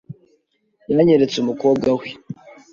Yanyeretse 0.93 1.35
umukobwa 1.39 1.87
we. 1.99 2.07